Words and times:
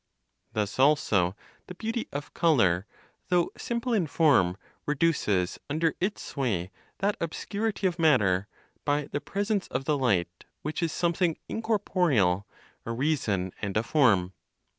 Thus 0.53 0.79
also 0.79 1.35
the 1.67 1.75
beauty 1.75 2.07
of 2.11 2.33
color, 2.33 2.87
though 3.29 3.51
simple 3.55 3.93
in 3.93 4.07
form, 4.07 4.57
reduces 4.87 5.59
under 5.69 5.93
its 6.01 6.23
sway 6.23 6.71
that 6.97 7.15
obscurity 7.21 7.85
of 7.85 7.99
matter, 7.99 8.47
by 8.83 9.05
the 9.11 9.21
presence 9.21 9.67
of 9.67 9.85
the 9.85 9.99
light, 9.99 10.45
which 10.63 10.81
is 10.81 10.91
something 10.91 11.37
incorporeal, 11.47 12.47
a 12.83 12.91
reason, 12.91 13.51
and 13.61 13.77
a 13.77 13.83
form. 13.83 14.33